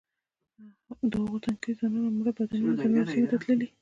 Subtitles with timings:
[1.11, 3.67] د هغو تنکیو ځوانانو مړه بدنونه د نورو سیمو ته تللي.